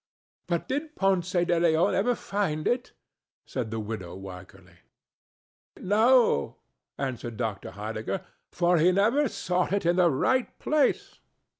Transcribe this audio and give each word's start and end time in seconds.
"But 0.47 0.67
did 0.67 0.95
Ponce 0.95 1.29
de 1.45 1.59
Leon 1.59 1.93
ever 1.93 2.15
find 2.15 2.67
it?" 2.67 2.93
said 3.45 3.69
the 3.69 3.79
widow 3.79 4.15
Wycherly. 4.15 4.79
"No," 5.77 6.55
answered 6.97 7.37
Dr. 7.37 7.69
Heidegger, 7.69 8.25
"for 8.51 8.79
he 8.79 8.91
never 8.91 9.27
sought 9.27 9.71
it 9.71 9.85
in 9.85 9.97
the 9.97 10.09
right 10.09 10.57
place. 10.57 11.19